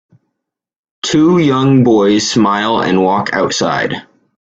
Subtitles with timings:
[1.03, 4.01] Two young boys smile and walk outside.